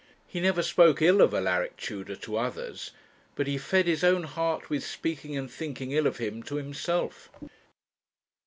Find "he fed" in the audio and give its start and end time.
3.45-3.85